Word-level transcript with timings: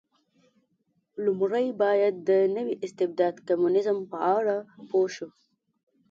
لومړی 1.25 1.67
باید 1.81 2.15
د 2.29 2.31
نوي 2.55 2.75
استبداد 2.85 3.35
کمونېزم 3.47 3.97
په 4.11 4.17
اړه 4.37 4.55
پوه 4.89 5.07
شو. 5.15 5.29